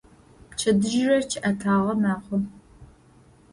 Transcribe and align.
Пчэдыжьрэ 0.51 1.17
чъыӀэтагъэ 1.29 1.93
мэхъу. 2.01 2.39